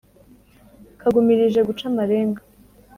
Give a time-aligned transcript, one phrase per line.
[0.99, 2.41] kagumirije guca amarenga,